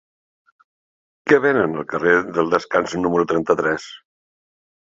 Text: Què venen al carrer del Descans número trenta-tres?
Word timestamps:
Què 1.31 1.39
venen 1.43 1.77
al 1.83 1.87
carrer 1.93 2.15
del 2.39 2.51
Descans 2.55 2.99
número 3.05 3.29
trenta-tres? 3.35 3.89